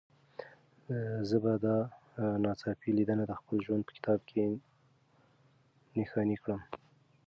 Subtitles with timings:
[1.29, 1.77] زه به دا
[2.43, 4.43] ناڅاپي لیدنه د خپل ژوند په کتاب کې
[5.95, 6.61] نښاني کړم.